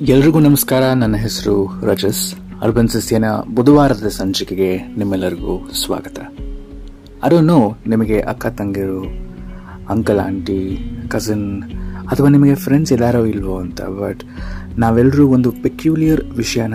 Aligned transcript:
ಎಲ್ರಿಗೂ 0.00 0.40
ನಮಸ್ಕಾರ. 0.40 0.82
ನನ್ನ 0.82 1.16
ಹೆಸರು 1.16 1.80
ರಜಸ್. 1.82 2.34
ಅರ್ಬನ್ 2.62 2.88
ಸಸ್ಯನ 2.88 3.24
ಬುಧವಾರದ 3.54 4.06
ಸಂಚಿಕೆಗೆ 4.06 4.76
ನಿಮ್ಮೆಲ್ಲರಿಗೂ 4.76 5.70
ಸ್ವಾಗತ. 5.72 6.18
ಅದನ್ನು 7.22 7.78
ನಿಮಗೆ 7.86 8.20
ಅಕ್ಕ 8.20 8.46
ತಂಗಿರು, 8.46 9.04
ಅಂಕಲ್, 9.88 10.18
ಆಂಟಿ 10.18 10.90
ಕಸಿನ್ 11.08 11.62
ಅಥವಾ 12.08 12.28
ನಿಮಗೆ 12.28 12.54
ಫ್ರೆಂಡ್ಸ್ 12.54 12.92
ಇದ್ದಾರೋ 12.92 13.24
ಇಲ್ವೋ 13.24 13.58
ಅಂತ 13.58 13.82
ಬಟ್ 13.82 14.22
ನಾವೆಲ್ಲರೂ 14.78 15.28
ಒಂದು 15.28 15.52
ಪೆಕ್ಯುಲಿಯರ್ 15.52 16.24
ವಿಷಯನ 16.24 16.74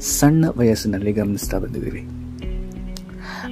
ಸಣ್ಣ 0.00 0.44
ವಯಸ್ಸಿನಲ್ಲಿ 0.56 1.12
ಗಮನಿಸ್ತಾ 1.12 1.58
ಬಂದಿದ್ದೀವಿ. 1.58 2.02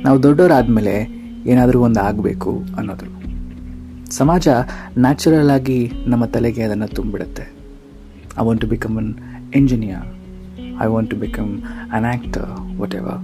ನಾವು 0.03 0.23
ದೊಡ್ಡವರಾದ್ಮೇಲೆ 0.23 1.09
ಏನಾದರೂ 1.46 1.80
ಒಂದು 1.80 2.01
ಆಗಬೇಕು 2.01 2.62
ಅನ್ನೋದು. 2.79 3.07
ಸಮಾಜ 4.12 4.48
ನ್ಯಾಚುರಲ್ 4.98 5.51
ಆಗಿ 5.51 5.92
ನಮ್ಮ 6.06 6.25
ತಲೆಗೆ 6.25 6.62
ಅದನ್ನು 6.62 6.87
ತುಂಬಿಡುತ್ತೆ. 6.87 7.55
I 8.37 8.45
want 8.47 8.61
to 8.61 8.69
become 8.69 8.97
an 8.99 9.11
engineer. 9.53 10.01
I 10.79 10.87
want 10.87 11.11
to 11.11 11.17
become 11.19 11.51
an 11.97 12.07
actor 12.07 12.51
whatever. 12.79 13.17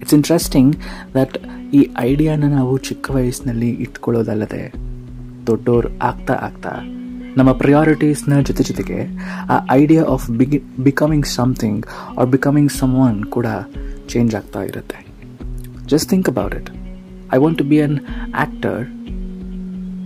It's 0.00 0.14
interesting 0.14 0.72
that 1.14 1.36
ಈ 1.72 1.80
ಐಡಿಯಾನ 2.02 2.48
ನಾವು 2.50 2.72
ಚಿಕ್ಕ 2.88 3.06
ವಯಸ್ಸಿನಲ್ಲಿ 3.10 3.70
ಇಟ್ಕೊಳ್ಳೋದಲ್ಲದೆ 3.84 4.60
ದೊಡ್ಡೋರು 5.48 5.88
ಆಗ್ತಾ 6.02 6.34
ಆಗ್ತಾ 6.42 6.72
ನಮ್ಮ 7.36 7.50
ಪ್ರಯಾರಿಟೀಸ್ನ 7.52 8.34
ಜೊತೆ 8.40 8.62
ಜೊತೆಗೆ 8.64 8.98
ಆ 9.50 9.56
ಐಡಿಯಾ 9.72 10.04
ಆಫ್ 10.14 10.26
ಬಿಗಿ 10.38 10.58
becoming 10.84 11.26
something 11.34 11.82
or 12.18 12.28
becoming 12.28 12.72
someone 13.06 13.18
ಕೂಡ 13.30 13.48
ಚೇಂಜ್ 14.08 14.34
ಆಗ್ತಾ 14.34 14.62
ಇರುತ್ತೆ 14.62 15.00
just 15.86 16.08
think 16.10 16.28
about 16.28 16.54
it 16.54 16.70
I 17.34 17.38
want 17.38 17.58
to 17.58 17.66
be 17.72 17.80
an 17.80 17.96
actor 18.36 18.82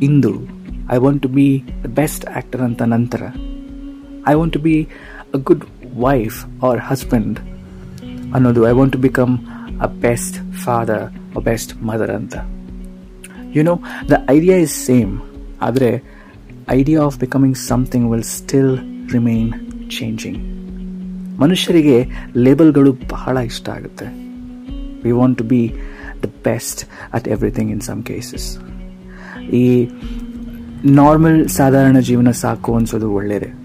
into 0.03 0.33
I 0.92 0.98
want 0.98 1.22
to 1.22 1.31
be 1.31 1.47
the 1.84 1.91
best 1.94 2.27
actor 2.33 2.65
ಅಂತ 2.69 2.83
ನಂತರ 2.92 3.22
I 4.28 4.34
want 4.34 4.52
to 4.52 4.60
be 4.60 4.88
a 5.34 5.38
good 5.38 5.64
wife 5.96 6.64
or 6.64 6.78
husband 6.78 7.38
ಅನ್ನೋದು 8.34 8.68
I 8.68 8.72
want 8.72 8.92
to 8.92 8.98
become 8.98 9.38
a 9.80 9.86
best 9.86 10.54
father 10.64 11.02
a 11.36 11.40
best 11.40 11.82
mother 11.82 12.10
ಅಂತ. 12.10 12.34
You 13.54 13.62
know 13.62 13.80
the 14.10 14.12
idea 14.28 14.56
is 14.56 14.72
same 14.72 15.20
ಆದರೆ 15.60 16.02
idea 16.68 17.02
of 17.02 17.18
becoming 17.18 17.56
something 17.56 18.10
will 18.10 18.22
still 18.22 18.78
remain 19.12 19.52
changing 19.98 20.38
ಮನುಷ್ಯರಿಗೆ 21.41 22.08
ಲೇಬಲ್ಗಳು 22.36 22.92
ಬಹಳ 22.92 23.36
ಇಷ್ಟ 23.36 23.68
ಆಗುತ್ತೆ. 23.68 24.06
We 25.04 25.12
want 25.12 25.38
to 25.38 25.44
be 25.44 25.72
the 26.22 26.24
best 26.24 26.88
at 27.12 27.28
everything 27.28 27.70
in 27.70 27.80
some 27.80 28.02
cases 28.02 28.58
ಈ 29.52 29.88
normal 30.84 31.48
ಸಾಧಾರಣ 31.48 31.98
ಜೀವನ 31.98 32.30
ಸಾಕು 32.30 32.76
ಅನ್ಸೋದು 32.76 33.12
ಒಳ್ಳೆಯದೇ 33.12 33.59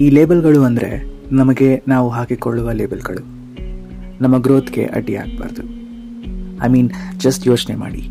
ಈ 0.00 0.10
ಲೇಬಲ್ಗಳು 0.10 0.62
ಅಂದರೆ 0.62 1.04
ನಮಗೆ 1.32 1.82
ನಾವು 1.88 2.08
ಹಾಕಿಕೊಳ್ಳುವ 2.08 2.72
ಲೇಬಲ್ಗಳು. 2.72 3.22
ನಮ್ಮ 4.20 4.38
ಗ್ರೋತ್ಗೆ 4.38 4.84
ಅಡ್ಡಿ 4.84 5.16
ಆಗಬಾರ್ದು. 5.16 5.62
ಐ 6.64 6.68
ಮೀನ್ 6.68 6.90
ಜಸ್ಟ್ 7.16 7.46
ಯೋಚನೆ 7.46 7.76
ಮಾಡಿ. 7.76 8.10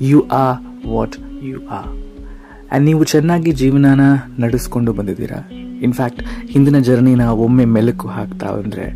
ಯು 0.00 0.28
ಆ 0.28 0.50
ವಾಟ್ 0.88 1.44
ಯು 1.44 1.68
ಆ 1.68 1.80
ಆ್ಯಂಡ್ 1.86 2.86
ನೀವು 2.86 3.04
ಚೆನ್ನಾಗಿ 3.04 3.52
ಜೀವನನ 3.52 4.00
ನಡೆಸ್ಕೊಂಡು 4.38 4.92
ಬಂದಿದ್ದೀರಾ? 4.92 5.50
ಇನ್ಫ್ಯಾಕ್ಟ್ 5.82 6.22
ಹಿಂದಿನ 6.48 6.78
ಜರ್ನಿನ 6.78 7.20
ಒಮ್ಮೆ 7.20 7.64
ಮೆಲುಕು 7.64 8.08
ಹಾಕ್ತಾ 8.08 8.46
ಅಂದರೆ 8.46 8.86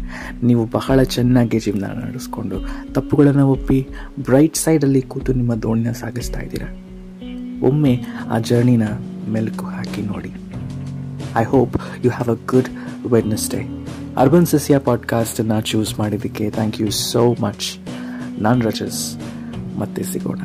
ನೀವು 0.42 0.66
ಬಹಳ 0.66 1.02
ಚೆನ್ನಾಗಿ 1.02 1.58
ಜೀವನ 1.58 1.84
ನಡೆಸ್ಕೊಂಡು 1.84 2.56
ತಪ್ಪುಗಳನ್ನು 2.92 3.48
ಒಪ್ಪಿ 3.48 3.86
ಬ್ರೈಟ್ 4.20 4.56
ಸೈಡಲ್ಲಿ 4.56 5.02
ಕೂತು 5.02 5.33
ನಿಮ್ಮ 5.33 5.55
ದೋಣಿನ 5.55 5.92
ಸಾಗಿಸ್ತಾ 5.92 6.40
ಇದ್ದೀರಾ? 6.40 6.68
ಒಮ್ಮೆ 7.62 8.05
ಆ 8.30 8.38
ಜರ್ನಿನ 8.38 8.83
ಮೆಲುಕು 9.28 9.64
ಹಾಕಿ 9.64 10.02
ನೋಡಿ. 10.02 10.33
I 11.36 11.45
hope 11.45 11.77
you 12.05 12.11
have 12.11 12.30
a 12.30 12.47
good 12.47 12.69
Wednesday 13.07 13.61
urban 14.17 14.47
ಸಸ್ಯ 14.47 14.79
ಪಾಡ್ಕಾಸ್ಟನ್ನು 14.79 15.61
ಚೂಸ್ 15.61 15.98
ಮಾಡಿದ್ದಕ್ಕೆ 15.98 16.51
ಥ್ಯಾಂಕ್ 16.51 16.80
ಯು 16.80 16.91
ಸೋ 16.91 17.35
ಮಚ್ 17.41 17.79
ನಾನು 18.41 18.61
ರಜಸ್, 18.61 19.17
ಮತ್ತೆ 19.79 20.02
ಸಿಗೋಣ. 20.02 20.41